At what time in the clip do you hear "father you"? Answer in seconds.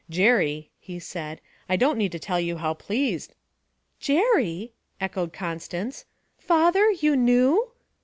6.39-7.15